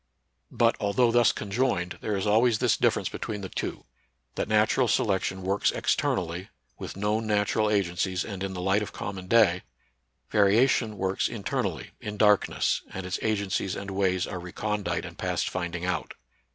[0.49, 3.85] But, although thus conjoined, there is always this difference between the two,
[4.33, 9.27] that natural selection works externally, with known natural agencies, and in the light of common
[9.27, 9.61] day;
[10.31, 15.47] variation works in ternally, in darkness, and its agencies and ways are recondite and past
[15.51, 16.15] finding out.